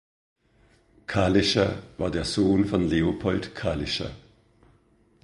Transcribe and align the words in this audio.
Kalischer 1.05 1.83
war 1.99 2.09
der 2.09 2.25
Sohn 2.25 2.65
von 2.65 2.87
Leopold 2.89 3.53
Kalischer. 3.53 4.09